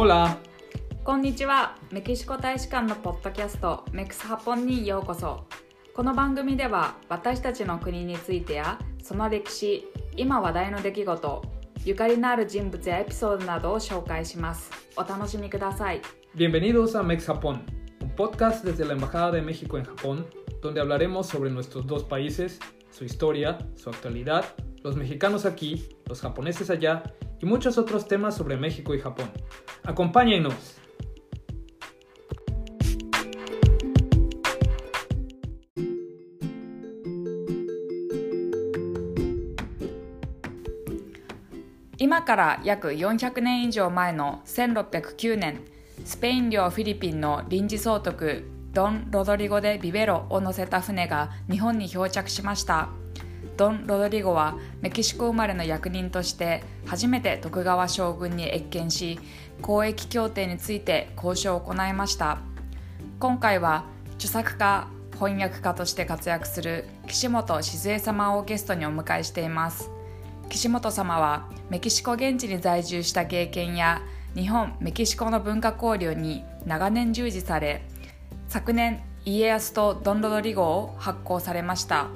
[0.00, 0.36] Hola!
[1.02, 5.44] こんにちはメキシコ大使館のポッドキャストメクスハポンにようこそ
[5.92, 11.42] この番組では私たちの国についてやその歴史今話題の出来事
[11.84, 16.00] ゆかりのある人物やエピソードなどを紹介しますお楽しみください
[16.36, 17.64] Bienvenidos a Mex Japón,
[18.00, 20.26] un podcast desde la Embajada de México en Japón,
[20.62, 22.60] donde hablaremos sobre nuestros dos países,
[22.92, 24.44] su historia, su actualidad,
[24.84, 27.02] los mexicanos aquí, los japoneses allá
[27.40, 29.30] y muchos otros temas sobre México y Japón.
[29.84, 30.78] Acompáñenos.
[42.00, 45.60] 今から約400年以上前の1609年
[46.04, 52.90] スペイン領フィリピンの臨時総督ドン・ロドリゴ・デ・ビベロを乗せた船が日本に漂着しました
[53.58, 59.18] ドン・ロドリゴはメキシコ生まれの役人として初めて徳川将軍に謁見し
[59.60, 62.38] 交易協定について交渉を行いました。
[63.18, 69.90] 今回は著作家翻訳家として活躍する岸本静江様をゲストにお迎えしています。
[70.48, 74.02] 岸本様はメキシコ現地に在住した経験や
[74.36, 77.82] 日本メキシコの文化交流に長年従事され
[78.46, 82.06] 昨年家康とドンロドリゴを発行されました。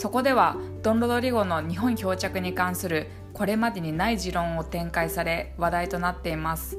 [0.00, 6.78] そこではドンロドリゴの日本漂着に関するこれまでにない持論を展開され話題となっています。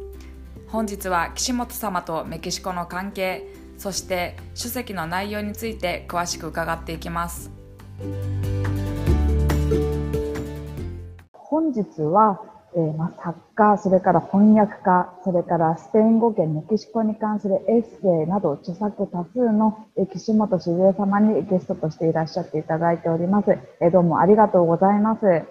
[0.69, 3.45] 本日は岸本様とメキシコの関係
[3.77, 7.51] そして書籍の内容について詳しく伺っていきます。
[11.31, 12.41] 本日は、
[12.73, 23.51] えーまあ、作家、それから翻訳家、それからスペイン語圏メキシコに関するエッセイなど著作多数の、えー岸本静江様にゲストとしていらっしゃっていただいております。
[23.81, 25.43] えーどうもありがとうございます。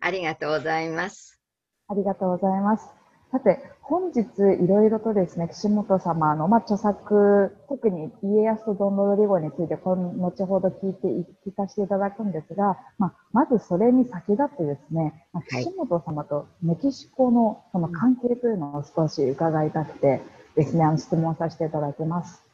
[0.00, 1.40] ありがとうございます。
[1.88, 2.88] ありがとうございます。
[3.30, 4.22] さて、本日
[4.62, 20.22] いろいろとですね、岸本様の、まあ、著作、特に家康とドンロドリゴについて、この後ほど聞いてい、聞かせていただくんですが、まあ、まずそれに先立ってですね、まあはい岸本様とメキシコのその関係というのを少し伺いたくて
[20.54, 22.44] ですね、あの質問させていただきます。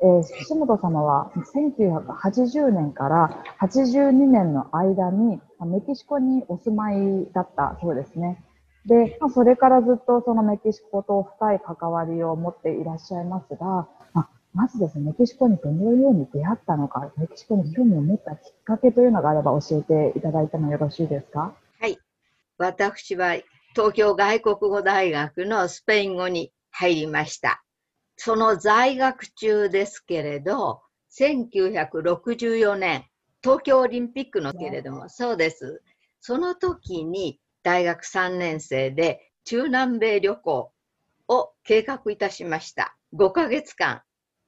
[0.00, 8.42] えー岸本様は1980年から82年の間にまあメキシコにお住まいだったそうですね。
[8.88, 19.82] で、まあ、それからずっとそのメキシコと深い関わりを持っていらっしゃいますが、まあ、まずですね、メキシコにどのように出会ったのか、メキシコに興味を持ったきっかけというのがあれば教え
[20.12, 21.54] ていただいてもよろしいですか？
[21.80, 21.98] はい。
[22.56, 23.36] 私は
[23.74, 27.62] 東京外国語大学のスペイン語に入りました。
[28.16, 30.80] その在学中ですけれど、
[31.18, 33.04] 1964年、
[33.42, 35.82] 東京オリンピックのけれども、そうです。
[36.20, 37.38] その時に
[37.68, 40.72] 大学3年生で中南米旅行
[41.28, 42.96] を計画いたしました。
[43.12, 44.00] 5ヶ月間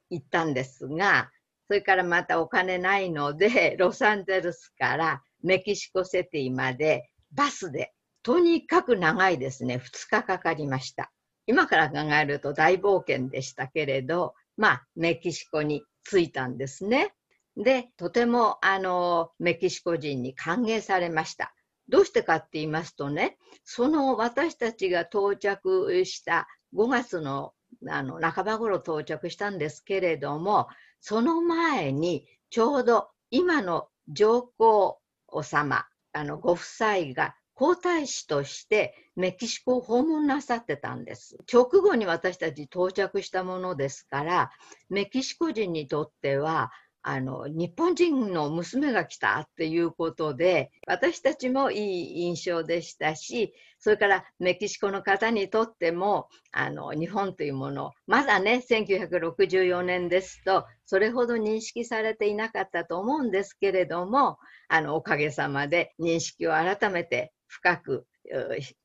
[0.09, 1.29] 行ったんですが、
[1.67, 7.93] それからまたお金ないので、 ロサンゼルスからメキシコシティまでバスで、
[8.23, 11.11] とにかく長いですね、2日かかりました。
[11.45, 17.13] 今から考えると大冒険でしたけれど、まあ、メキシコに着いたんですね。
[17.55, 21.53] で、とても、あの、メキシコ人に歓迎されました。
[21.91, 27.53] どうしてかって言いますとね、その私たちが到着した5月の
[27.89, 30.67] あの半ば頃到着したんですけれども、
[31.01, 34.99] その前にちょうど今の上皇
[35.43, 41.37] 様、あのご夫妻が皇太子としてメキシコを訪問なさってたんです。
[41.51, 44.51] 直後に私たち到着したものですから、
[44.89, 46.71] メキシコ人にとっては、
[47.03, 68.05] あの日本人の娘が来たっていうことで私たちもいい印象でしたしそれからメキシコの方にとってもあの日本というものまだね1964年ですとそれほど認識されていなかったと思うんですけれどもあのおかげさまで認識を改めて深く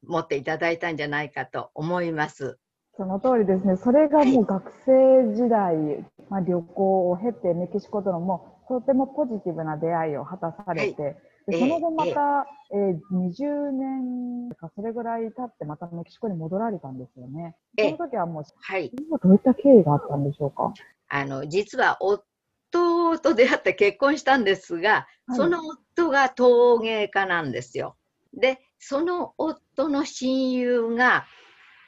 [0.06, 2.58] 持っていただいたんじゃないかと思います。
[2.96, 3.76] その通りですね。
[3.76, 5.76] それがもう学生時代、
[6.30, 17.54] まあ、旅行を経てメキシコとのもうとてもポジティブな出会いを果たされて、ええでその後また、えー20年かそれぐらい経ってまたメキシコに戻られたんですよね。
[17.76, 17.90] ええ。
[17.90, 18.90] その時はもう、はい。
[18.98, 20.72] 今どういった経緯があったんでしょうか？
[21.08, 25.36] あの実は夫と出会って結婚したんですが、はい。
[25.36, 27.96] その夫が陶芸家なんですよ。
[28.34, 31.26] でその夫の親友が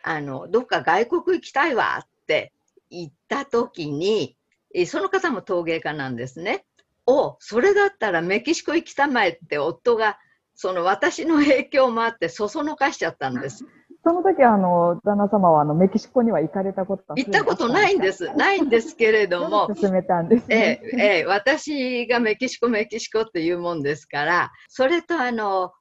[0.02, 2.52] あのどっか外国行きたいわって
[2.90, 4.36] 言った時に
[4.74, 6.64] えその方も陶芸家なんですね。
[7.06, 10.18] おそれだったらメキシコ行きたまえって夫が
[10.54, 13.64] その私の影響もあってそそのかしちゃったんです。
[14.04, 18.32] その時あの、旦那様はあのメキシコには行かれたことは行ったことないんです。
[18.34, 19.68] ないんですけれども。
[19.74, 25.72] 進めたんです、ね、ええええ、私がメキシコ、メキシコっていうもんですから、それとあの、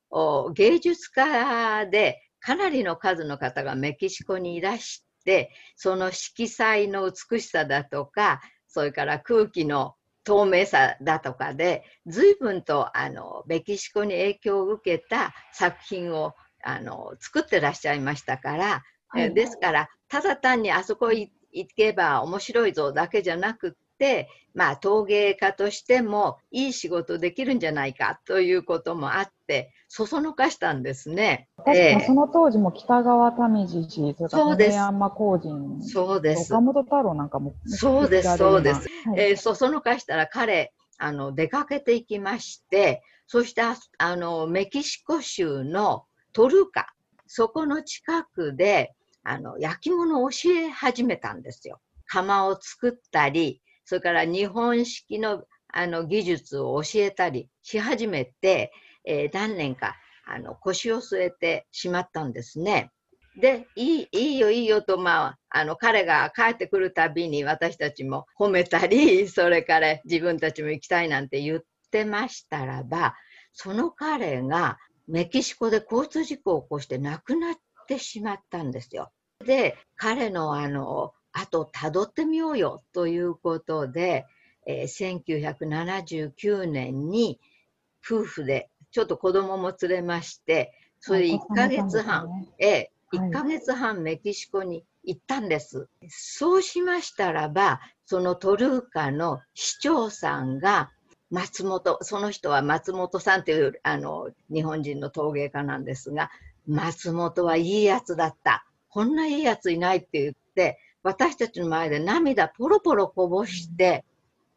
[0.53, 8.39] 芸術家でかなりの数の方がメキシコにいらして、その色彩の美しさだとか、
[8.69, 21.29] それから空気の透明さだとかで、随分とあのメキシコに影響を受けた作品をあの作ってらっしゃいましたから、はい、ですから、ただ単にあそこ行
[21.75, 23.77] けば面白いぞだけじゃなくって、
[24.53, 31.47] まあ、陶芸家としてもいい仕事できるんじゃないかということもあって、そそのかしたんですね。
[31.57, 36.53] 確かにその当時も北川民次氏、それから米山光人、そうです。
[36.53, 37.53] 岡本太郎なんかも。
[37.67, 38.87] そうです、そうです。
[39.05, 46.87] はい、えー、そそのかしたら彼、あの、出かけていきまして、そして、あの、メキシコ州のトルカ、
[47.27, 51.79] そこの近くで、あの、焼き物を教え始めたんですよ。
[52.07, 55.43] 窯を作ったり、それから日本式の
[55.73, 58.71] あの技術を教えたりし始めて、
[59.05, 59.95] えー、何年か
[60.25, 62.91] あの腰を据えてしまったんですね。
[63.39, 71.61] で、いい、いいよ、いいよと、まあ、あの、彼が帰ってくるたびに私たちも褒めたり、それから自分たちも行きたいなんて言っ
[71.91, 73.15] てましたらば、
[73.53, 77.55] その彼がメキシコで交通事故を起こして亡くなっ
[77.87, 79.11] てしまったんですよ。
[79.45, 84.25] で、彼のあの、後をたどってみようよということで、
[84.65, 87.39] えー、1979年に
[88.05, 95.79] 夫婦でちょっと子供も連れまして、それで1ヶ月半、ね、え1ヶ月半メキシコに行ったんです。
[95.79, 100.91] はい、そうしましたらば、そのトルーカの市長さんが
[101.29, 106.31] 松本、その人は松本さんというあの日本人の陶芸家なんですが、
[106.67, 108.65] 松本はいいやつだった。
[108.89, 114.03] こんないいやついないって言って、私たちの前で涙ポロポロこぼして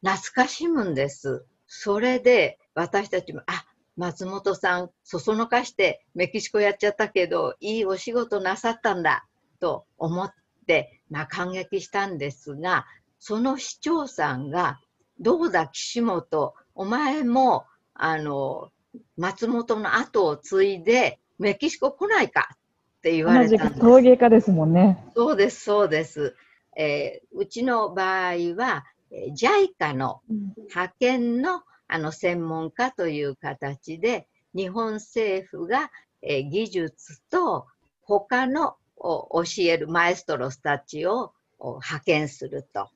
[0.02, 1.44] 懐かしむんです。
[1.69, 3.64] それで私たちも、あ、
[3.97, 9.29] 松本さん、そそのかしてメキシコやっちゃったけど、いいお仕事なさったんだ
[9.61, 10.32] と思っ
[10.67, 12.85] て、まあ、感激したんですが、
[13.20, 14.81] その市長さんが、
[15.20, 17.64] どうだ岸本、お前も、
[17.94, 18.73] あの、
[19.17, 22.49] 松本の後を継いで、メキシコ来ないか
[23.00, 23.81] って言われたんです。
[23.81, 25.02] 陶芸家ですもんね。
[25.17, 26.37] そうです、そうです。
[26.76, 30.20] えー、うちの場合は、JICA の
[30.69, 35.91] 派遣のあの専門家という形で、日本政府が、
[36.23, 37.67] えー、技術と
[38.02, 42.91] 他の教えるマエストロスたちを派遣すると。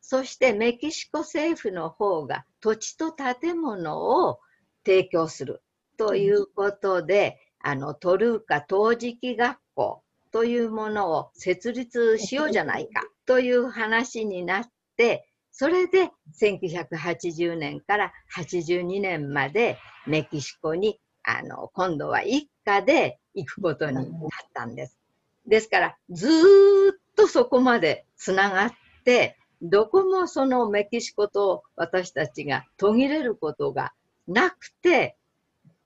[0.00, 4.38] そしてメキシコ政府の方が土地と建物を
[4.84, 5.62] 提供する
[5.96, 24.06] ということで、あのトルーカ陶磁器学校というものを設立しようじゃないかという話になって、それで1980年から82年までメキシコにあの今度は一家で行くことになっ
[24.54, 24.96] たんです。
[25.44, 28.72] ですからずっとそこまでつながっ
[29.04, 33.92] てどこもそのメキシコと私たちが途切れることが
[34.28, 35.16] なくて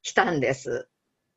[0.02, 0.89] 来たんです。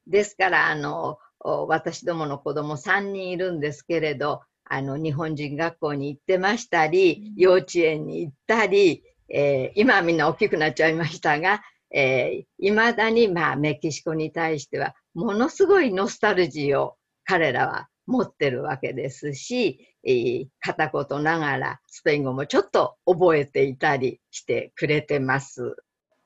[0.07, 11.61] ですから、あの、私どもの子供3人いるんですけれど、あの、日本人学校に行ってましたり、幼稚園に行ったり、えー、今はみんな大きくなっちゃいましたが、
[11.93, 16.95] えー、未だに、まあ、メキシコに対しては、ものすごいノスタルジーを
[17.25, 25.75] 彼らは持ってるわけですし、えー、片言ながらスペイン語もちょっと覚えていたりしてくれてます。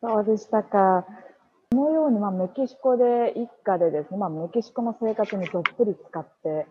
[0.02, 1.06] そうでしたか。
[1.72, 6.66] このように、まあ、メキシコで一家でですね、まあ、メキシコの生活にどっぷり使って、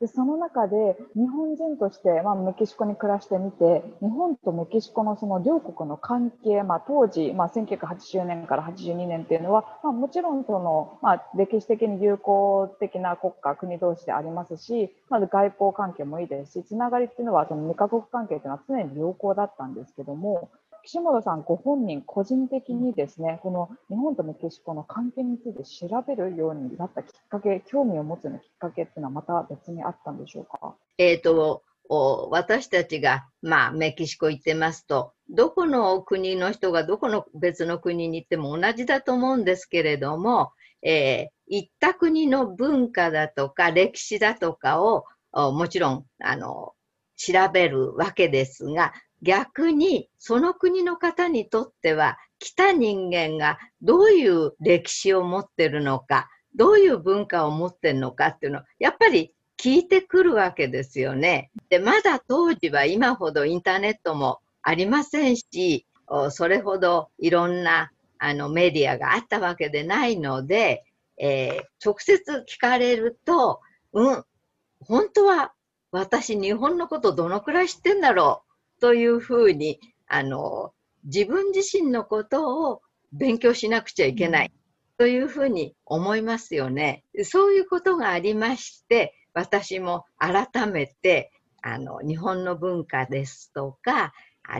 [0.00, 20.50] でその中で日本人として、まあ、メキシコに暮らしてみて、日本とメキシコのその両国の関係、まあ、当時、まあ、1980年から82年っていうのは、まあ、もちろんその、まあ、歴史的に友好的な国家、国同士でありますし、まず外交関係もいいですし、つながりっていうのは、その2カ国関係っていうのは常に良好だったんですけども、
[20.84, 30.74] 岸本さんご本人個人的にですね、この日本とメキシコの関係について調べるようになったきっかけ、興味を持つようなきっかけっていうのはまた別にあったんでしょうか？
[30.98, 31.62] えっ、ー、と、
[32.30, 46.74] 私たちが、まあ、メキシコ行ってますと、どこの国の人がどこの別の国に行っても同じだと思うんですけれども、えー、行った国の文化だとか歴史だとかをもちろんあの
[47.16, 61.50] 調べるわけですが、逆にその国の方にとっては来た人間がどういう歴史を持ってるのか、どういう文化を持ってるのかっていうのをやっぱり聞いてくるわけですよね。
[61.68, 65.86] で、まだ当時は今ほどインターネットもありませんし、
[66.30, 70.84] それほどいろんなあのメディアがあったわけでないので、
[71.18, 73.60] えー、直接聞かれると、
[73.92, 74.24] うん、
[74.80, 75.52] 本当は
[75.92, 78.49] 私日本のことどのくらい知ってんだろう
[78.80, 80.72] というふうに、あの、
[81.04, 82.82] 自分自身のことを
[83.12, 84.52] 勉強しなくちゃいけない
[84.98, 87.04] というふうに思いますよね。
[87.24, 91.30] そういうことがありまして、私も改めて、
[91.62, 94.12] あの、日本の文化ですとか、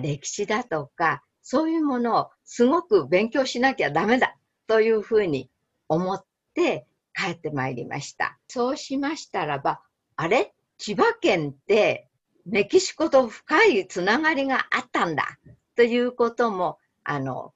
[0.03, 4.37] 歴史だとか、そういうものをすごく勉強しなきゃダメだ
[4.67, 5.51] というふうに
[5.89, 6.25] 思っ
[6.55, 8.39] て帰ってまいりました。
[8.47, 9.81] そうしましたらば、
[10.17, 10.53] あれ？
[10.79, 12.10] 千葉県って
[12.47, 15.39] メキシコと深いつながりがあったんだ
[15.77, 17.53] ということも、あの、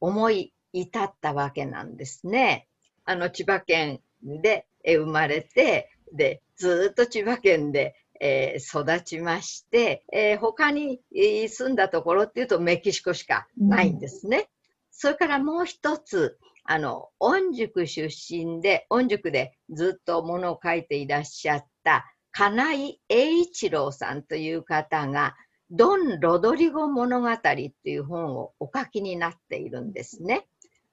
[0.00, 2.68] 思い至ったわけなんですね。
[3.04, 14.38] あの、千葉県で生まれて、で、ずっと千葉県でえー、育ちまして、えー、他に住んだところっていうとメキシコしかないんですね。
[14.38, 14.44] うん、
[14.90, 25.34] それからもう一つ、あの、御宿出身で、御宿でずっとものを書いていらっしゃった金井栄一郎さんという方が、
[25.72, 30.46] ドン・ロドリゴ物語っていう本をお書きになっているんですね。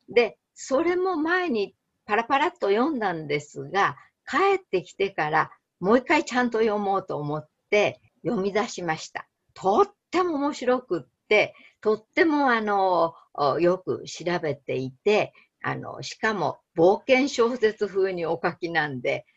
[0.10, 1.76] で、それも前に
[2.08, 3.96] パラパラっと読んだんですが、
[4.28, 9.28] 帰ってきてからもう一回ちゃんと読もうと思って読み出しました。
[9.54, 13.14] とっても面白くって、とってもあの、
[13.60, 19.28] よく調べていて、あの、しかも冒険小説風にお書きなんで、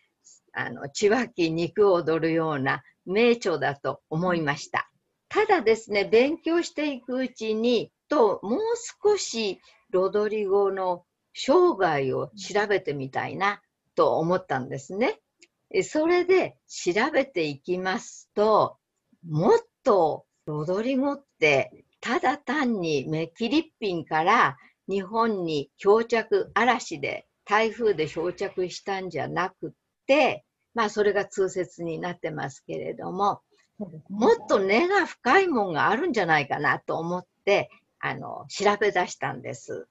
[0.58, 4.90] あの、血湧き肉踊るような名著だと思いました。
[5.28, 8.60] ただですね、勉強していくうちに、と、もう
[9.04, 9.60] 少し
[9.90, 13.60] ロドリゴの生涯を調べてみたいな
[13.94, 15.20] と思ったんですね。
[15.82, 18.78] それで調べていきますと、
[19.28, 24.56] もっとロドリゴってただ単にフィリピンから
[24.88, 29.70] 日本に漂着、嵐で台風で漂着したんじゃなくっ
[30.06, 30.44] て、
[30.78, 33.40] まあそれが通説になってますけれども、
[34.08, 37.68] もっと根が深いもんがあるんじゃないかなと思って、
[37.99, 39.88] あの、調べ出したんです。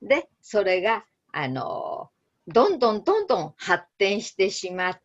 [0.00, 2.08] で、それが、あの、
[2.48, 5.00] どんどんどんどん発展してしまっ、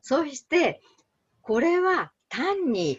[0.00, 0.80] そして、
[1.42, 2.98] これは単に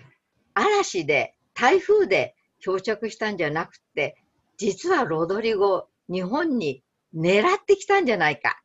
[0.53, 4.17] 嵐で、台風で漂着したんじゃなくて、
[4.57, 6.83] 実はロドリゴ、日本に
[7.15, 8.61] 狙ってきたんじゃないか、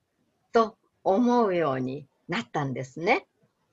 [0.52, 3.26] と思うようになったんですね。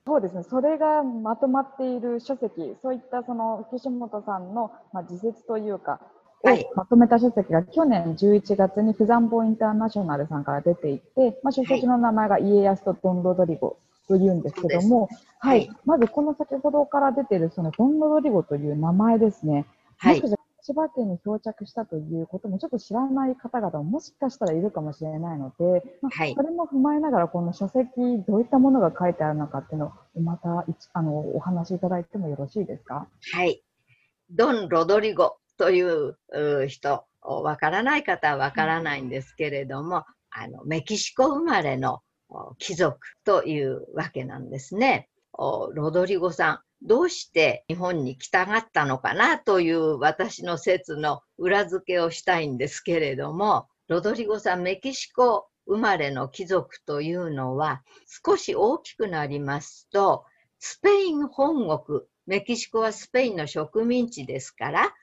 [0.06, 6.00] そうですね、それがまとまっている書籍、そういったその岸本さんの、まあ、自説というか、
[6.44, 13.76] をまとめた書籍が去年11月にフザンボインターナショナルさんから出ていて、まあ、書籍の名前が家康とドン・ロドリゴ
[14.08, 19.66] と言うんですけども、はい、まずこの先ほどから出ているそのドンロドリゴという名前ですね。
[19.98, 20.22] はい。
[20.62, 27.88] 千葉県に漂着したということもちょっと知らない方々ももしかしたらいるかもしれないので、まあ、はい、それも踏まえながらこの書籍
[28.26, 33.08] どういったものが書いてあるのかっていうのをまたあのお話しいただいてもよろしいですか？
[33.32, 33.62] はい。
[34.30, 36.16] ドン・ロドリゴという
[36.68, 42.00] 人、わからない方はわからないんですけれども、あのメキシコ生まれの
[42.58, 45.08] 貴族というわけなんですね。
[45.36, 57.82] ロドリゴさん、どうして日本に来たがったのかなという私の説の裏付けをしたいんですけれども、ロドリゴさん、メキシコ生まれの貴族というのは、
[58.26, 60.24] 少し大きくなりますと、
[60.58, 64.94] スペイン本国、メキシコはスペインの植民地ですから、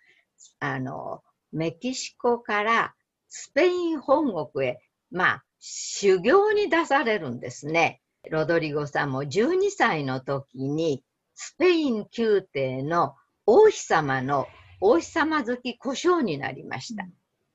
[0.60, 1.22] あの、
[1.52, 2.94] メキシコから
[3.30, 4.80] スペイン本国へ、
[5.12, 8.02] まあ、修行に出されるんですね。
[8.30, 11.04] ロドリゴさんも12歳の時に
[11.42, 13.16] スペイン宮廷の
[13.46, 14.46] 王妃様の
[14.82, 17.08] 王妃様好き故障になりました。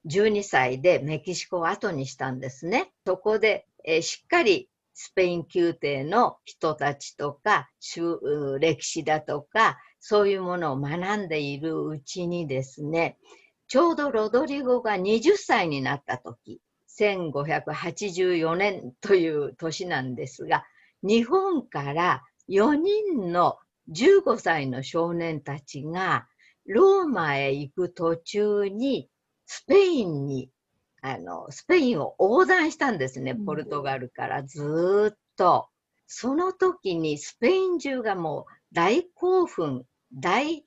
[0.06, 2.94] 12歳でメキシコを後にしたんですね。
[3.06, 7.68] そこで、えー、しっかりスペイン宮廷の人たちとか、
[8.58, 13.18] 歴史だとか、そういうものを学んでいるうちにですね、
[13.68, 16.58] ちょうどロドリゴが20歳になった時、
[16.98, 20.64] 1584年という年なんですが、
[21.02, 23.58] 日本から4人の
[23.90, 26.26] 15歳の少年たちが
[26.66, 29.08] ローマへ行く途中に
[29.46, 30.50] スペインに、
[31.02, 35.68] あの、スペインを横断したんですね、ポルトガルからずっと。
[36.06, 40.64] その時にスペイン中がもう大興奮、大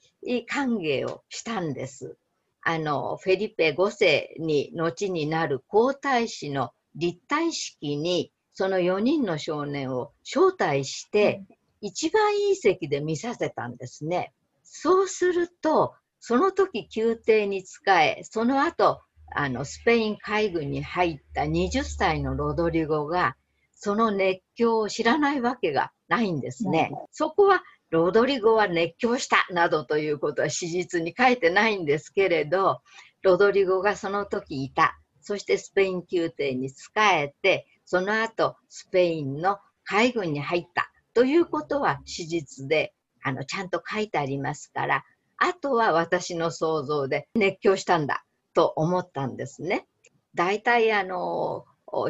[0.47, 2.17] 歓迎をしたんです。
[2.62, 11.43] あの、フェリペ5世に後になる皇太子の立体式に、その4人の少年を招待して、
[11.81, 14.34] 一番いい席で見させたんですね。
[14.63, 19.01] そうすると、その時宮廷に仕え、その後、
[19.36, 23.36] あの、スペイン海軍に入った20歳のロドリゴが、
[23.75, 26.91] その熱狂を知らないわけがないんですね。
[27.12, 32.81] そこは、ロドリゴは熱狂したなどということは史実に書いてないんですけれど、
[33.22, 35.00] ロドリゴがその時いた。
[35.22, 42.93] そしてスペイン宮廷に仕えて、その後、スペインの海軍に入ったということは史実で
[43.24, 45.03] あのちゃんと書いてありますから、
[45.38, 49.88] あとは私の想像で熱狂したんだと思ったんですね。
[50.36, 51.65] 大体あの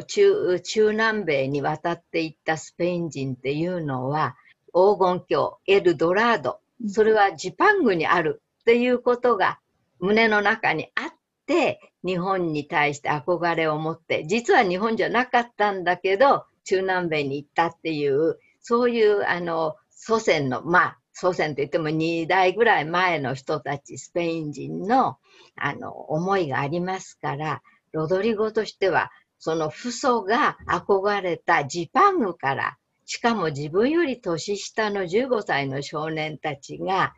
[0.06, 4.36] 中中南米に渡っていったスペイン人っていうのは
[4.74, 9.58] 黄金鏡エルドラードそれはジパングにあるっていうことが
[10.00, 11.10] 胸の中にあっ
[11.46, 18.38] て日本に対して憧れを持って実は日本じゃなかったんだけど中南米に行ったっていう
[18.68, 25.16] そういうあの祖先のまあ祖先と言っても2代ぐらい前の人たち、スペイン人の
[25.56, 37.14] あの思いがありますから、ロドリゴとしては、その父祖が憧れたジパングから、しかも自分より年下の15歳の少年たちが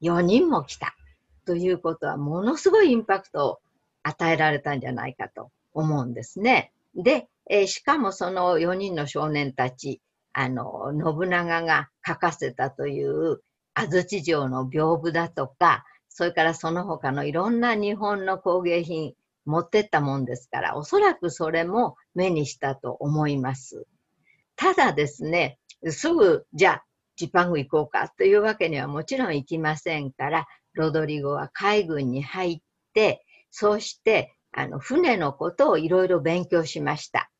[0.00, 0.96] 4人も来た
[1.44, 3.58] ということは、ものすごいインパクトを
[4.04, 6.72] 与えられたんじゃないかと思うんですね。
[6.96, 10.00] で、えー、しかもその4人の少年たち、
[10.34, 13.40] あの、信長が書かせたという
[13.72, 19.14] 安土城の屏風だとか、それからその他のいろんな日本の工芸品
[19.46, 23.86] 持ってったもんですから、おそらくそれも目にしたと思います。
[24.56, 26.84] ただですね、すぐ、じゃあ、
[27.16, 32.58] ジパング行こうかというわけにはもちろん行きませんから、ロドリゴは海軍に入っ
[32.92, 37.30] て、そして、あの、船のことをいろいろ勉強しました。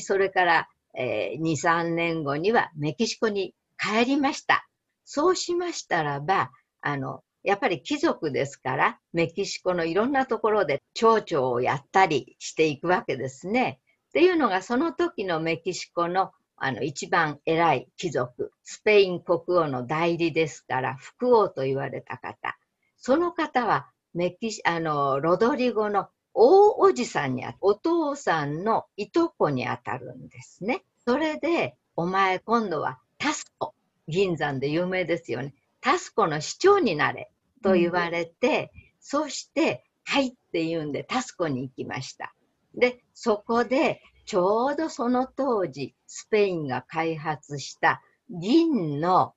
[0.00, 4.66] それから、えー、2、3年後にはメキシコに帰りました。
[5.04, 13.80] そうしましたらば、あの、やっぱり貴族ですから、メキシコのいろんなところで町長をやったりしていくわけですね。
[14.08, 22.58] っていうのが、その時のメキシコのあの一番偉い貴族、スペイン国王の代理ですから、副王と言われた方。
[22.96, 26.08] その方はメキシ、あの、ロドリゴの
[26.40, 30.84] 大おじさんにあお父さんのいとこにあたるんですね。
[31.04, 33.74] それで、お前今度はタスコ、
[34.06, 35.52] 銀山で有名ですよね。
[35.80, 42.32] タスコの市長になれと言われて、うん、そして、はいって言うんでタスコに行きました。
[42.72, 49.34] で、そこでちょうどその当時、スペインが開発した銀の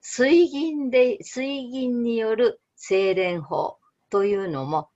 [0.00, 3.78] 水銀で、水銀による精錬法
[4.10, 4.88] というのも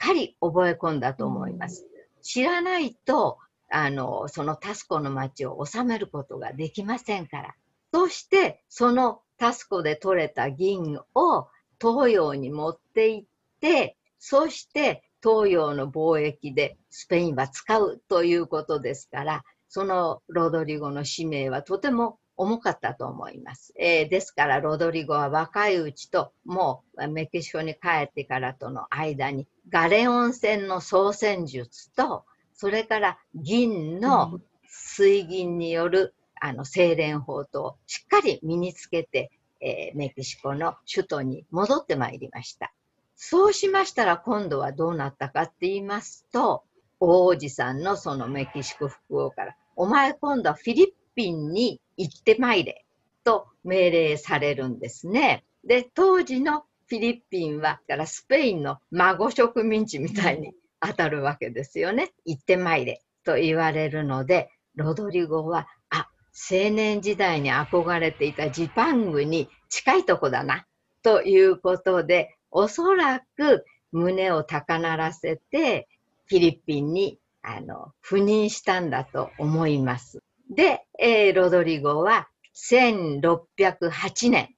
[0.00, 1.86] かり覚え込んだと思います。
[2.22, 3.38] 知らないと、
[3.70, 7.54] あの、そのタスコの町を治めることができませんから。
[7.92, 11.48] そして、そのタスコで取れた銀を
[11.80, 13.28] 東洋に持って行っ
[13.60, 23.74] て、そして東洋の貿易でスペインは使うということですから、そのロドリゴの使命はとても重かったと思います。
[23.78, 32.24] えー、ですからロドリゴは若いうちともうメキシコに帰ってからとの間にガレオン船の操船術と
[32.54, 42.72] それから銀の水銀による、あの精錬法としっかり身につけて、えー、メキシコの首都に戻ってまいりました。
[43.16, 46.64] そうしましたら今度はどうなったかって言いますと、
[47.00, 52.84] 王子さんのそのメキシコ副王から、お前今度はフィリピンに行ってまいれ
[53.24, 55.44] と命令されるんですね。
[55.64, 62.12] で、当時のフィリピンは、からスペインの孫植民地みたいに当たるわけですよね。
[62.24, 66.08] 行ってまいれと言われるので、ロドリゴは、あ、
[66.50, 70.66] 青年時代に憧れていたジパングに近いとこだな、
[71.02, 75.86] ということで、おそらく胸を高鳴らせて、
[76.26, 80.22] フィリピンにあの赴任したんだと思います。
[80.50, 84.48] で、えー、ロドリゴは1608年、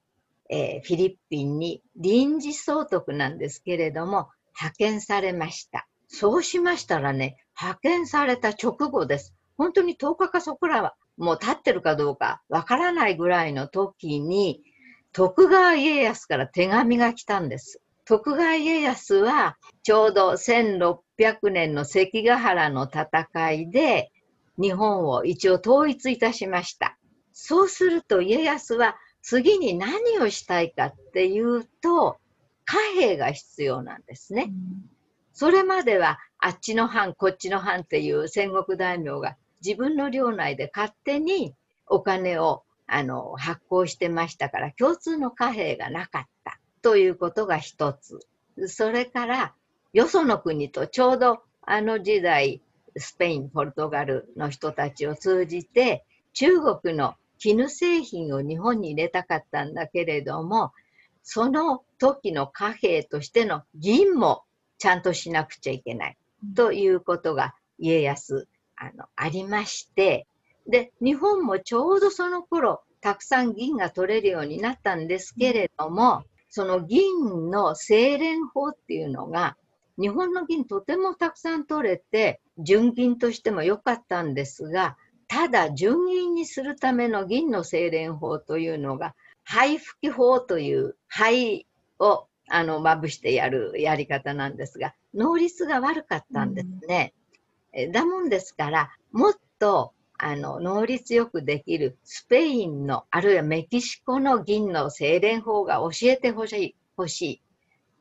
[0.48, 5.86] えー、フィリピンに臨時総督なんですけれども、派遣されました。
[6.08, 9.34] そうしましたらね、派遣された直後です。
[9.58, 14.62] 本当に10日かそこらは、もう立ってるかどうかわからないぐらいの時に、
[15.12, 17.82] 徳川家康から手紙が来たんです。
[18.06, 24.11] 徳川家康はちょうど1600年の関ヶ原の戦いで
[24.60, 26.96] 日本を一応統一いたしました。
[27.32, 32.18] そうすると家康は次に何をしたいかっていうと
[32.64, 34.52] 貨幣が必要なんですね。
[35.32, 41.54] それまではあっちの藩こっちの藩っていう戦国大名が自分の領内で勝手に
[41.86, 48.20] お金をあの発行してましたから共通の貨幣がなかったということが一つ。
[48.66, 49.54] それから
[49.92, 52.60] よその国とちょうどあの時代
[52.96, 60.72] スペイン、ポルトガルの人たちを通じて中国の絹製品を日本に入れたかったんだけれども
[61.22, 64.44] その時の貨幣としての銀も
[64.78, 66.16] ちゃんとしなくちゃいけない
[66.54, 70.26] ということが家康あのありまして
[70.68, 79.56] で日本もちょうどその頃たくさん銀が取れるようになったんですけれどもその銀の精錬法っていうのが
[79.98, 84.96] 日本の銀とてもたくさん取れて純銀としても良かったんですが
[85.28, 91.66] ただ純銀にするための銀の精錬法というのが灰吹き法という灰
[91.98, 97.14] をあのまぶしてやるやり方なんですが能率が悪かったんですね。
[97.74, 107.42] うん、だもんですからもっとあの能率よくできるスペインのあるいはメキシコの銀の精錬法が教えてほしい欲しい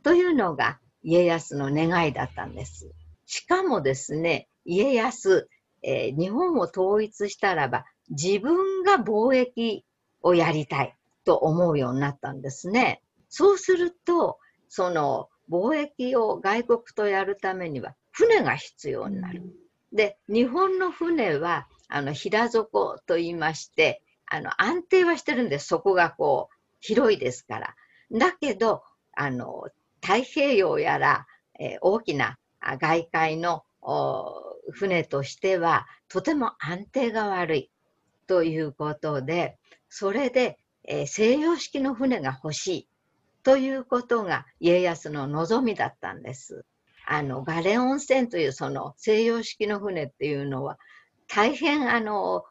[0.03, 2.91] というのが家康の願いだったんです。
[3.31, 5.47] しかもですね家康、
[5.83, 9.85] えー、日本を統一したらば自分が貿易
[10.21, 13.01] をやりたいと思うようになったんですね。
[13.29, 19.43] そうすると、その貿易を外国とやるためには船が必要になる。
[19.93, 25.67] で、日本の船はあの平底と言いまして、あの安定はしてるんです。
[25.67, 27.75] そこがこう広いですから。
[28.11, 29.67] だけど、あの
[30.01, 33.63] 太平洋やら、えー、大きな外海の
[34.71, 37.71] 船としてはとても安定が悪い
[38.27, 39.57] ということで、
[39.89, 42.87] それでえー、西洋式の船が欲しい
[43.43, 46.65] ということが家康の望みだったんです。
[47.05, 50.77] あのガレオン船というその西洋式の船っていうのは
[51.27, 52.43] 大変あの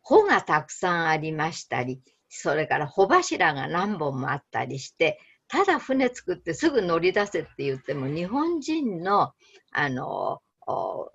[0.00, 9.32] 帆がたくさんありましたりそれから帆柱が何本もあったりしてただ船作ってすぐ乗り出せって言っても日本人の
[9.72, 10.40] あの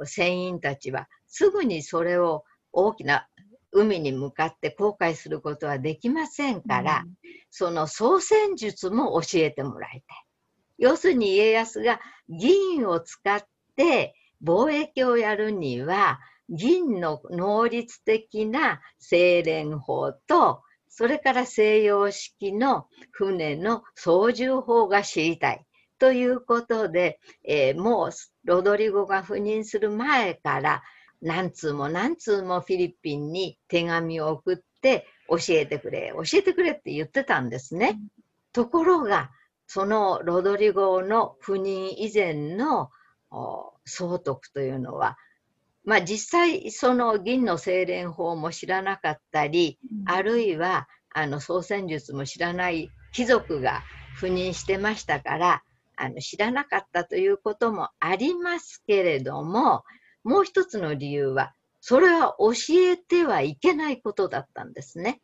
[0.06, 3.28] 船員たちはすぐにそれを大きな
[3.72, 7.14] 海に向かって航海することはできませんから、うん、
[7.50, 10.26] その操船術も教えてもらいたい。
[10.78, 13.44] 要するに家康が銀を使っ
[13.76, 25.66] て貿易をやるには銀の能率的な精錬法とそれから西洋式の船の操縦法が知りたい。
[25.98, 28.10] ということで、えー、もう
[28.44, 30.84] ロドリゴが赴任する前から
[31.22, 38.00] 何通も何通もフィリピンに手紙を送って教えてくれ、教えてくれって言ってたんですね。
[38.52, 39.32] ところが、
[39.68, 42.90] そのロドリゴの赴任以前の
[43.86, 45.18] 総督というのは、
[45.84, 53.82] まあ、実際その銀の精錬法も知らなかったり、あるいはあの操船術も知らない貴族が
[54.20, 55.64] 赴任してましたから
[55.96, 59.84] あの知らなかったということもありますけれども
[60.24, 62.54] もう一つの理由は、それは教
[62.92, 65.22] えてはいけないことだったんですね。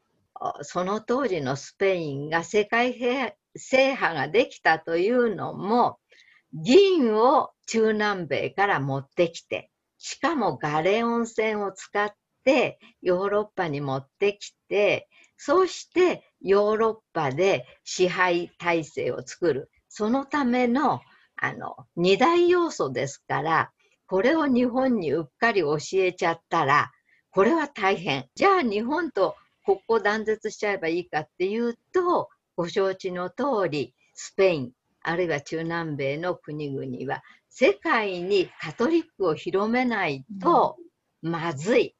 [0.62, 2.94] その当時のスペインが世界
[3.56, 6.00] 制覇ができたというのも、
[6.54, 9.70] 銀を中南米から持ってきて、
[10.08, 12.10] しかもガレオン船を使っ
[12.46, 19.70] てヨーロッパに持ってきて、そしてヨーロッパで支配体制を作る。
[19.90, 21.02] そのための
[21.36, 23.72] あの二大要素ですから、
[24.08, 26.90] これを日本にうっかり教えちゃったら、
[27.32, 28.30] これは大変。
[28.34, 34.72] じゃあ日本と国交断絶しちゃえばいいかっていうと、ご承知の通り、スペイン、
[35.04, 37.22] あるいは中南米の国々は、
[37.60, 40.78] 世界にカトリックを広めないと
[41.24, 41.96] まずい。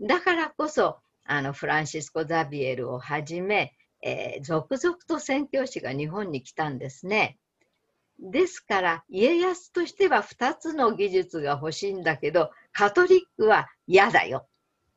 [0.00, 7.38] だからこそ、あのフランシスコ・ザビエルをはじめ、えー、続々と宣教師が日本に来たんですね。
[8.18, 14.48] ですから家康としては2つの技術が欲しいんだけどカトリックは嫌だよ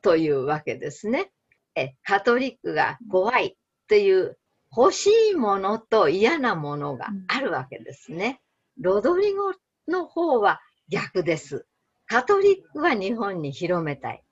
[0.02, 1.32] というわけですね。
[1.76, 3.56] えカトリックが怖い
[3.88, 4.40] という
[4.76, 8.42] 欲しいものと嫌なものがあるわけですね。
[8.80, 9.54] ロドリゴ
[9.90, 11.66] の方は逆です。
[12.06, 14.24] カトリックは日本に広めたい。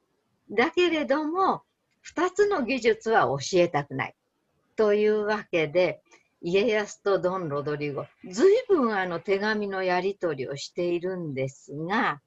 [0.49, 1.63] だけれども
[2.15, 4.15] 2つの技術は教えたくない。
[4.75, 6.01] というわけで
[6.41, 12.21] 家康とドン・ロドリゴ、ずいぶんあの手紙のやり取りをしているんですが、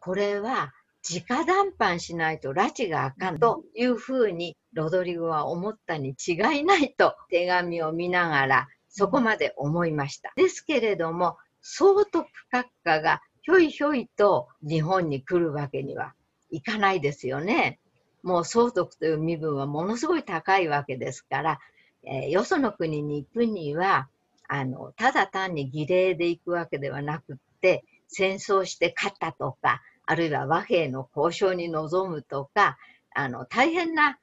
[0.00, 0.72] これは
[1.08, 10.32] 直談判しないと拉致があかんというふうにロドリゴは思ったに違いないと手紙を見ながらそこまで思いました。
[10.36, 16.14] ですけれども、総督閣下がひょいひょいと日本に来るわけには
[16.50, 17.78] いかないですよね。
[18.22, 21.60] もう相続という身分はものすごい高いわけですから、
[22.04, 24.08] えー、よその国に行くには、
[24.48, 32.78] あの、ただ単に儀礼で行くわけではなくって、戦争して勝ったとか、あるいは和平の交渉に臨むとか、
[33.14, 34.18] あの、大変な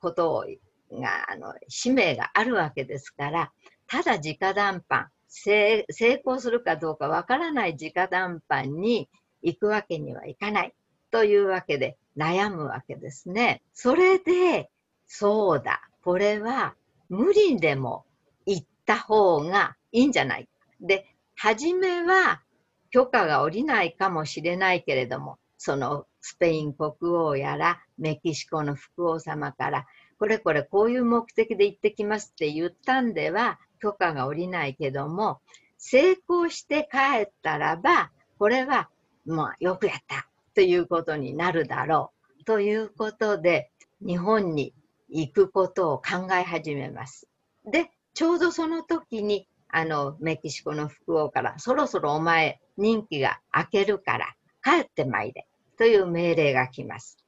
[0.00, 0.46] ことを
[0.92, 3.52] が、あの、使命があるわけですから、
[3.86, 5.84] ただ直談判、成
[6.24, 9.08] 功するかどうかわからない直談判に
[9.42, 10.74] 行くわけにはいかない
[11.10, 13.62] というわけで悩むわけですね。
[13.74, 14.70] それで、
[15.06, 16.74] そうだ、これは
[17.08, 18.04] 無理でも
[18.46, 20.48] 行った方がいいんじゃない
[20.80, 22.42] で、初めは
[22.90, 29.86] 許可が下りないかもしれないけれども、そのスペイン国王やらメキシコの副王様から、
[30.18, 35.40] これこれこういう目的で行ってきますって言ったんでは許可が下りないけども、
[35.78, 38.88] 成功して帰ったらば、これは
[39.24, 44.74] まあよくやったということになるだろうということで、日本に
[45.08, 47.28] 行くことを考え始めます。
[47.64, 57.18] で、ちょうどその時に、あの、メキシコの副王から、そろそろお前、任期が明けるから、帰ってまいれ、という命令が来ます。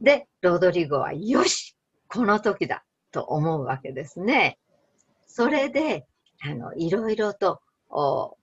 [0.00, 1.76] で、ロドリゴは、よし
[2.08, 4.58] この時だと思うわけですね。
[5.36, 6.06] それで、
[6.42, 7.60] あの、いろいろと、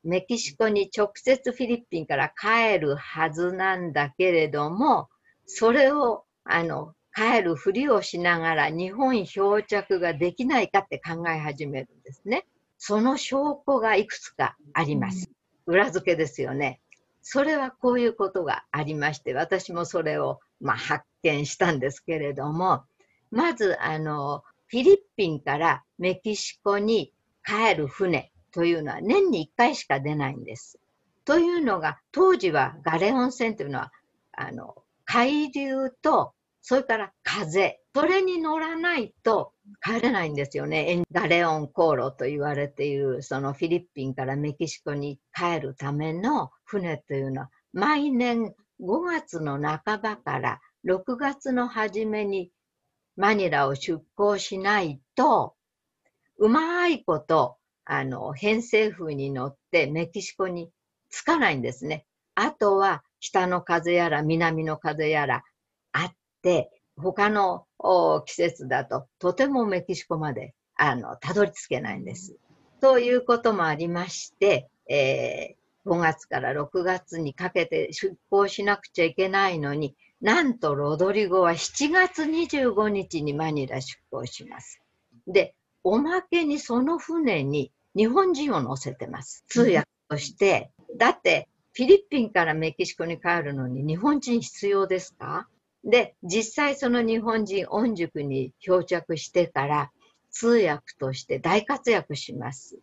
[0.03, 5.07] メキシコに直接フィリピンから帰るはずなんだけれども、
[5.45, 12.45] それを、あの、帰るふりをしながら日本漂着ができないかって考え始めるんですね。
[12.77, 15.31] その証拠がいくつかあります。
[15.67, 16.81] 裏付けですよね。
[17.21, 22.83] それはこういうことがありまして、私もそれを、まあ、発見したんですけれども、
[23.29, 30.79] まず、あの、フィリピンからメキシコに帰る船というのは年に1回しか出ないんです。
[31.25, 33.91] というのが、当時はガレオン船というのは、
[34.31, 36.31] あの、海流と
[36.61, 37.79] それから風。
[37.93, 39.51] それに乗らないと
[39.83, 41.03] 帰れないんですよね。
[41.11, 52.51] ガレオン航路と言われている、そのフィリピンからメキシコに帰るための船というのは、毎年5月の半ばから6月の初めに
[53.15, 55.55] マニラを出港しないと、
[56.37, 60.71] うまいこと、あの、偏西風に乗ってメキシコに
[61.09, 62.05] 着かないんですね。
[62.35, 65.43] あとは北の風やら南の風やら
[65.91, 67.65] あって、他の
[68.25, 72.35] 季節だととてもメキシコまであのたどり着けないんです。
[72.79, 84.79] ということもありまして、えー、5月から6月にかけて出港しなくちゃいけないのに、なんとロドリゴは7月25日にマニラ出港します。
[85.25, 89.43] で、おまけにその船に日本人を乗せてます。
[89.47, 90.69] 通訳として。
[90.97, 95.47] だって、フィリピンからメキシコに帰るのに日本人必要ですか？
[95.83, 99.91] で、実際その日本人御宿に漂着してから
[100.29, 102.77] 通訳として大活躍します。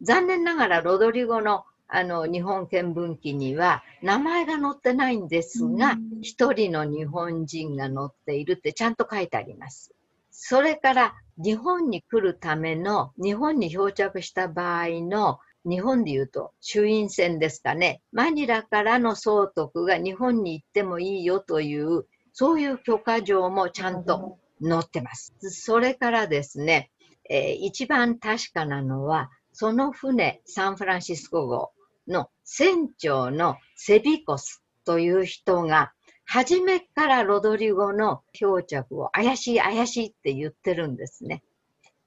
[0.00, 9.94] 残念ながらロドリゴのあの日本見聞記には名前が載ってないんですが、一人の日本人が載っているってちゃんと書いてあります。
[10.30, 25.34] それから日本に来るための日本に漂着した場合の日本で言うと衆院選ですかね、マニラからの総督が日本に行ってもいいよという、そういう許可状もちゃんと載ってます。
[25.40, 26.90] それからですね、
[27.30, 31.72] えー、一番確かなのは、その船、サンフランシスコ号
[32.08, 35.92] の船長のセビコスという人が、
[36.24, 41.42] 初めからロドリゴの漂着を怪しい怪しいって言ってるんですね。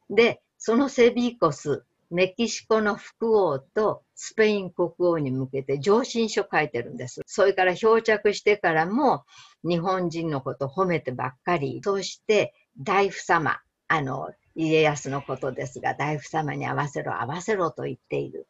[0.10, 7.22] で、そのセビコスメキシコの副王とスペイン国王に向けて上申書書いてるんです。
[7.26, 9.24] それから漂着してからも
[9.64, 11.80] 日本人のこと褒めてばっかり。
[11.84, 18.46] そして大夫様、あの、家康のことですが、大夫様に合わせろ、合わせろと言っている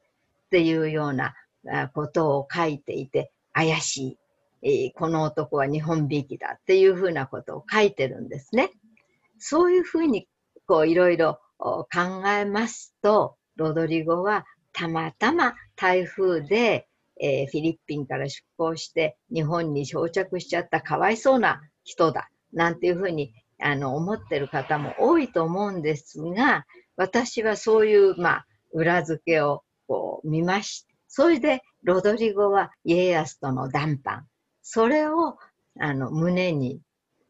[0.48, 1.36] っていうような
[1.94, 4.18] ことを書いていて、怪し
[4.62, 4.88] い。
[4.88, 8.70] えこの男は日本びいきだっていうふうなことを書いてるんですね。
[9.40, 10.28] そういうふうに
[10.68, 11.88] こういろいろ考
[12.28, 16.88] えますと、ロドリゴはたまたま台風で、
[17.22, 34.28] えー、フィリピンから出港して日本に漂着しちゃったかわいそうな人だなんていうふうにあの思ってる方も多いと思うんですが私はそういう、まあ、裏付けをこう見ましそれでロドリゴは家康との談判。
[34.62, 35.38] それを
[35.78, 36.80] あの胸に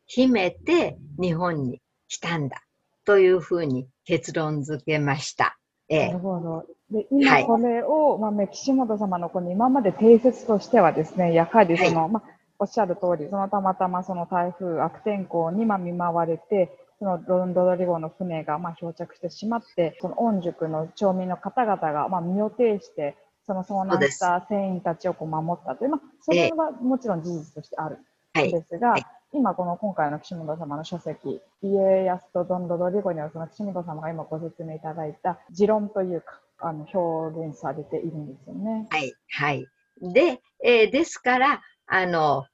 [0.05, 2.61] 秘めて日本に来たんだ。
[3.05, 5.57] というふうに結論付けました。
[5.89, 6.65] えなるほど。
[6.91, 12.23] で、今これを、はい、まあ、岸本様のこの今まで定説としてはですね、やはりその、はい、まあ、
[12.59, 28.95] おっしゃる通り、そのたまたまその台風、悪天候にま見舞われて、そのロンドドリ号の船がま漂着してしまって、その御宿の町民の方々がま身を挺して、その遭難した船員たちをこう守ったという、まあ、それはもちろん事実としてあるんですが、
[29.33, 38.87] 今この今回の岸本様の書籍、家康とドンロドリゴにはその岸本様が今ご説明いただいた持論というか、あの表現されているんですよね。
[38.89, 39.65] はい、はい。
[40.01, 42.45] で、えー、ですから、あの、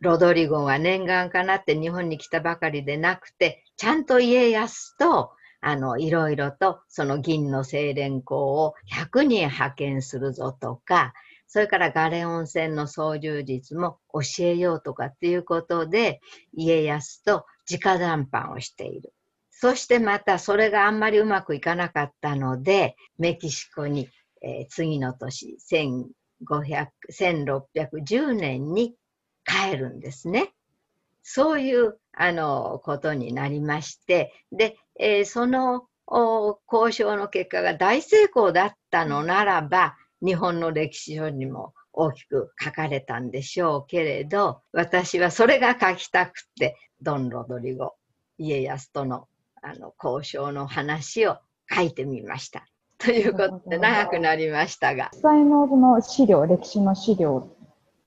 [0.00, 5.32] ロドリゴが念願かなって日本に来たばかりでなくて、ちゃんと家康と、
[5.66, 11.14] あの、いろいろとその銀の精錬校を100人派遣するぞとか、
[11.46, 16.20] それからガレ温泉の操縦術も教えようとかっていうことで、
[16.52, 19.14] 家康と直談判をしている。
[19.50, 24.10] そしてまたそれがあんまりうまくいかなかったので、メキシコに、
[24.42, 25.56] えー、次の年、
[26.46, 28.94] 1500 1610年に
[29.46, 30.52] 帰るんですね。
[31.22, 35.86] そういうあのことになりまして、で、えー、その
[36.70, 47.94] 交渉の結果が大成功だったのならば、日本の歴史書にも大きく書かれたんでしょうけれど、私はそれが書きたくて、ドン・ロドリゴ、
[48.38, 49.28] 家康との
[49.62, 51.38] あの交渉の話を
[51.74, 52.66] 書いてみました。
[52.98, 55.10] ということで長くなりましたが。
[55.14, 57.48] 実際のその資料、歴史の資料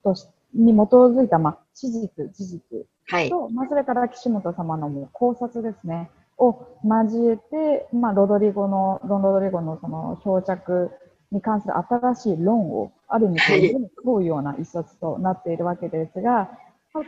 [0.03, 0.13] と
[0.53, 10.91] に基づいた、まあ、事実、事実と、はい、まあ、それから岸本様のも考察ですね、を交えて、まあ、ロドリゴの、ロンロドリゴのその漂着
[11.31, 16.49] に関する新しい論を、ある意味、問うような一冊となっているわけですが、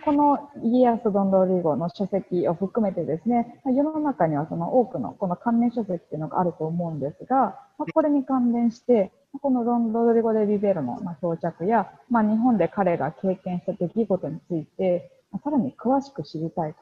[0.05, 7.59] この家康ドンドリゴの書籍を含めてですね、世の中にはその多くのこの関連書籍っていうのがあると思うんですが、
[7.93, 9.11] これに関連して、
[9.41, 15.11] このロンドリゴ・デ・ビベロの漂着や、まあ、日本で彼が経験した出来事について、
[15.43, 16.79] さらに詳しく知りたいと、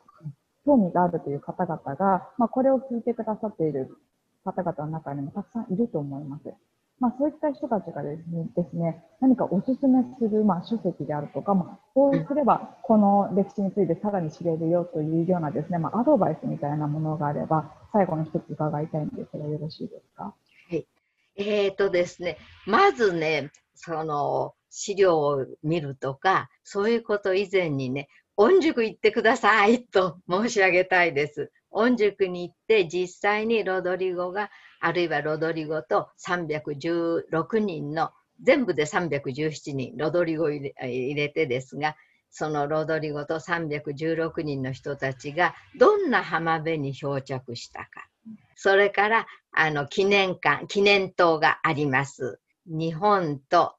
[0.68, 3.98] 興味があるという方々が、まあ、これを聞いてくださっている
[4.44, 6.54] 方々の中にもたくさんいると思います。
[7.00, 20.24] まあ、そういった人たちがですね、ですね何かおすすめする、まあ、書籍であるとか、まあ、そうすれば、この歴史についてさらに知れるよというようなですね、まあ、アドバイスみたいなものがあれば、最後に一つ伺いたいんですが、よろしいですか？
[20.24, 20.88] はい。
[21.36, 31.52] えっ、ー、とですね、まずね、その、資料を見るとか、そういうこと以前にね、御宿行ってくださいと申し上げたいです。
[31.72, 40.72] 御宿に行って実際にロドリゴがあるいはロドリゴと316人の全部で317人ロドリゴ入
[41.16, 41.96] れてですが
[42.30, 48.08] そのロドリゴと316人の人たちがどんな浜辺に漂着したか
[48.56, 53.76] それからあの記念館記念塔があります日本と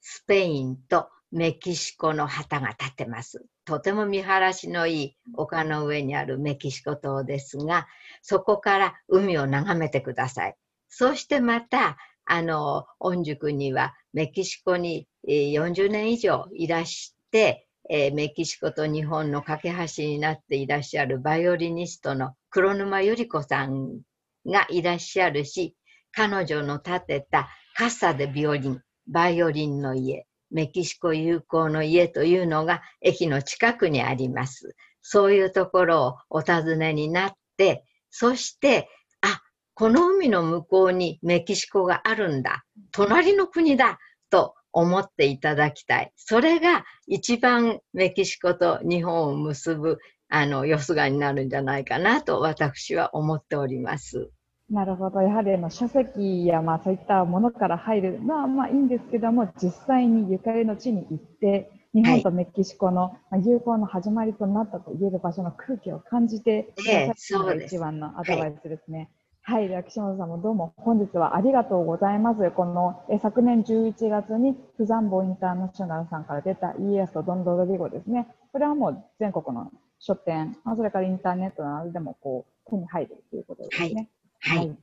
[0.00, 3.44] スペインとメキシコの旗が立てます。
[3.70, 7.86] とても見晴らしのいい丘の上にあるメキシコ島ですが、
[8.20, 10.56] そこから海を眺めてください。
[10.88, 24.00] そしてまた、あの、御宿にはメキシコに40年以上いらして、えメキシコと日本の架け橋になっていらっしゃるバイオリニストの黒沼由里子さん
[24.44, 25.76] がいらっしゃるし、
[26.10, 34.76] 彼女の建てたカッサでビオリン、バイオリンの家、メキシコ友好の家というのが駅の近くにあります。
[35.02, 38.88] そういうところをお尋ねになって、そして、
[39.22, 39.42] あ、
[39.74, 42.64] この海の向こうにメキシコがあるんだ。
[42.92, 43.98] 隣の国だ。
[44.30, 46.12] と思っていただきたい。
[46.16, 49.98] それが一番メキシコと日本を結ぶ
[50.32, 54.30] あの、よすがになるんじゃないかなと私は思っております。
[54.70, 55.20] なるほど。
[55.20, 69.10] やはりあの書籍やまあそういったものから入るのはまあいいんですけども、実際にゆかりの地に行って、日本とメキシコの友好の始まりとなったと言える場所の空気を感じてくださるのが一番のアドバイスですね。
[69.42, 72.50] はい、岸本さんもどうも本日はありがとうございます。
[72.52, 78.28] このえ昨年11月にフザンボインターナショナルさんから出た ES とドンドロリゴですね。
[78.52, 83.94] これはもう全国の書店、それからインターネットなどでもこう手に入るということですね。
[83.94, 84.68] はいはい。
[84.68, 84.76] わ、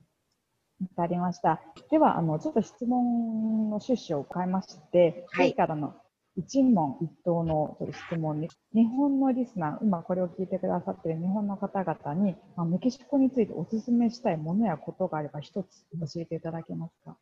[0.95, 1.61] かりました。
[1.89, 5.95] では、あの、ちょっと質問の趣旨を変えまして、はい、からの
[6.37, 7.77] 一問一答の
[8.09, 17.17] 質問に、日本のリスナー、今これを聞いてくださっている日本の方々に、まあ、メキシコについてお勧めしたいものやことがあれば、一つ教えていただけますか？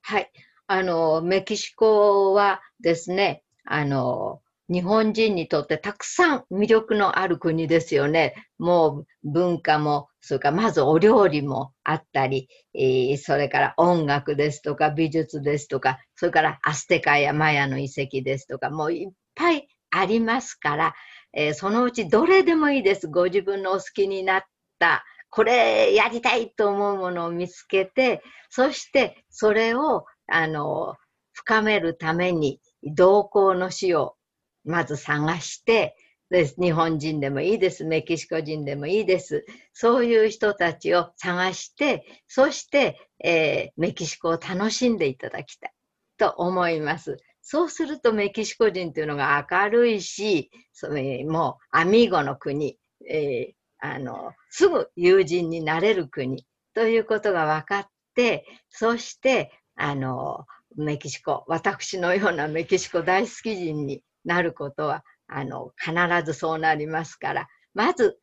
[0.00, 0.30] はい。
[0.66, 8.34] あの、メキシコはですね、あの、日本人にとってたくさん魅力のある国ですよね。
[8.58, 20.94] もう文化も、それからまずお料理もあったり、えー、それから音楽ですとか美術ですとか、それからアステカやマヤの遺跡ですとか、もういっぱいありますから、
[21.34, 23.06] えー、そのうちどれでもいいです。
[23.08, 24.42] ご自分のお好きになっ
[24.78, 30.94] た、これやりたいと思うものを見つけて、そしてそれを、あの、
[31.32, 34.16] 深めるために、同行の死を
[34.64, 35.96] まず探して
[36.30, 37.84] で、日本人でもいいです。
[37.84, 39.44] メキシコ人でもいいです。
[39.72, 45.72] そういう人たちを探して、そして、えー、メキシコを楽しんでいただきたい
[46.18, 47.18] と思います。
[47.40, 60.46] そうするとメキシコ人というのが明るいし、それもうアミーゴの国、えー、あの、すぐ友人になれる国ということが分かって、そして、あの、
[60.76, 65.94] メキシコ、私のようなメキシコ大好き人になることは、あの、必
[66.24, 68.18] ずそうなりますから、まず、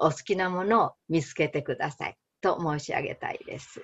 [0.00, 3.82] お好きなものを見つけてくださいと申し上げたいです。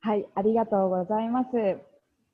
[0.00, 1.50] はい、ありがとうございます。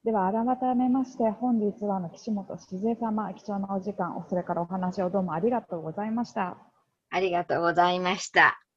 [0.05, 6.57] では、改めまして、本日はの岸本静江様、貴重なお時間、それからお話をどうもありがとうございました。
[7.11, 8.68] ありがとうございました。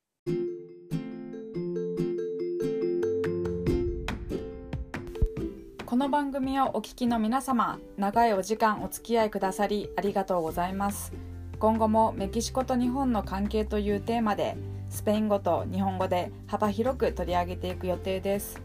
[6.02, 11.14] の番組をお聞きの皆様、長いお時間お付き合いくださりありがとうございます。
[11.60, 14.58] 今後もメキシコと日本の関係というテーマで、
[14.90, 18.60] スペイン語と日本語で幅広く取り上げていく予定です。